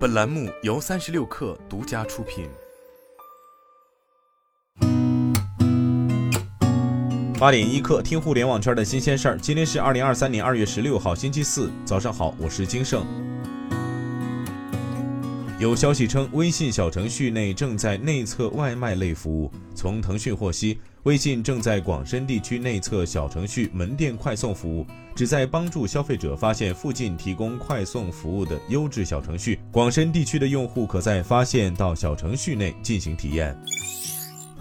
[0.00, 2.48] 本栏目由三十六氪独家出品。
[7.38, 9.36] 八点一刻，听互联网圈的新鲜事儿。
[9.36, 13.04] 今天是二零二三年二月十六号，星期四，早上好，我是金盛。
[15.60, 19.52] 有消息称，微信小程序内正在内测外卖类服务。
[19.74, 29.60] 从腾讯获悉，微信正在广深地区内测小程序门店快送服务，旨在帮助消费者发现附近提供快送服务的优质小程序。
[29.70, 33.54] 广深地区的用户可在发现到小程序内进行体验。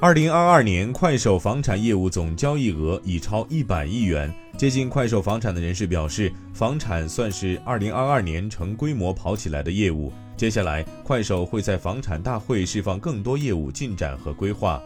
[0.00, 4.34] 二零二二年，快手房产业务总交易额已超一百亿元。
[4.58, 10.12] 接近快手房产的人士表示，房产算是二零二二年成规模跑起来的业务。
[10.36, 14.82] 接下来，快手会在房产大会释放更多业务进展和规划。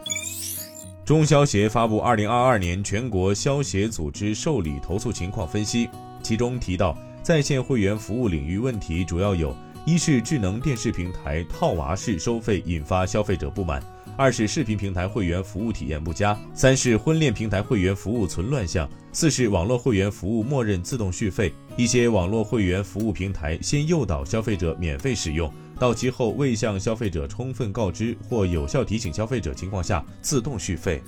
[1.07, 5.89] 中消协发布二零二二年全国消协组织受理投诉情况分析，
[6.23, 13.81] 其中提到，在线会员服务领域问题主要有：一是智能电视平台套娃式收费引发消费者不满；
[14.17, 21.53] 二是视频平台会员服务体验不佳；三是婚恋平台会员服务存乱象；四是网络会员服务默认自动续费。
[21.77, 31.03] 一些网络会员服务平台先诱导消费者免费使用，到期后未向消费者充分告知或有效提醒消费者情况下自动续费。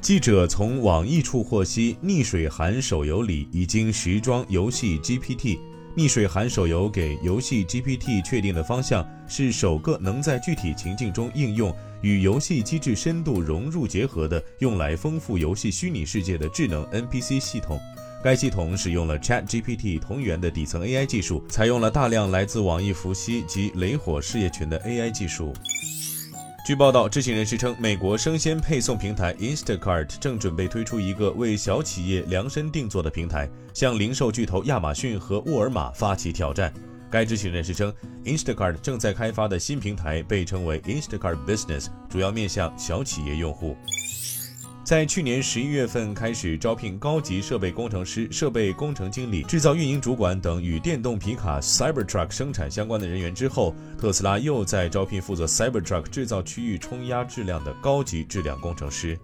[0.00, 5.58] 记者从网易处获悉，逆水寒手游里已经实装游戏 GPT。
[5.96, 17.78] 逆水寒手游给游戏 GPT 确定的方向是首个能在具体情境中应用、与游戏机制深度融入结合的，用来丰富游戏虚拟世界的智能 NPC 系统。
[18.24, 25.52] 该系统使用了 ChatGPT 同源的底层 AI 技术，采用了大量来自网易伏羲及雷火事业群的 AI 技术。
[26.64, 36.72] 据报道，知情人士称，美国生鲜配送平台 Instacart 正准备推出一个为小企业量身定做的平台，向零售巨头亚马逊和沃尔玛发起挑战。
[37.10, 37.92] 该知情人士称
[38.24, 43.76] ，Instacart 正在开发的新平台被称为 Instacart Business，主要面向小企业用户。
[44.84, 59.18] 在去年十一月份开始招聘高级设备工程师、设备工程经理、制造运营主管等与电动皮卡 Cybertruck 生产相关的人员之后，特斯拉又在招聘负责 Cybertruck 制造区域冲压质量的高级质量工程师。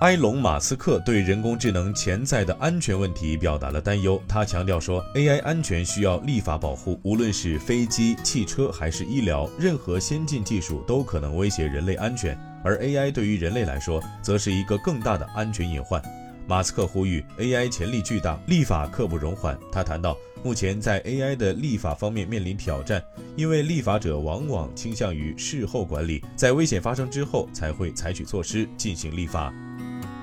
[0.00, 4.22] 埃隆·马斯克对人工智能潜在的安全问题表达了担忧。
[4.28, 12.38] 他强调说，AI 安全需要立法保护，无论是飞机、汽车还是医疗，任何先进技术都可能威胁人类安全。
[12.62, 16.02] 而 AI 对于人类来说，则是一个更大的安全隐患。
[16.46, 19.58] 马斯克呼吁，AI 潜力巨大，立法刻不容缓。
[19.72, 20.14] 他谈到，
[20.44, 23.02] 目前在 AI 的立法方面面临挑战，
[23.34, 29.50] 因为立法者往往倾向于事后管理，在危险发生之后才会采取措施进行立法。